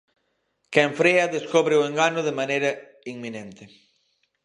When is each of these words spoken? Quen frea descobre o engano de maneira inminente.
Quen 0.73 0.89
frea 0.99 1.25
descobre 1.35 1.73
o 1.77 1.85
engano 1.89 2.19
de 2.27 2.37
maneira 2.39 2.69
inminente. 3.13 3.63